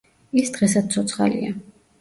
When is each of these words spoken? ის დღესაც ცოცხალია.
ის 0.43 0.49
დღესაც 0.55 0.89
ცოცხალია. 0.95 1.55